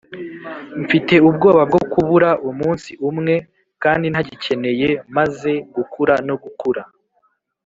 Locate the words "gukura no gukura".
5.75-6.83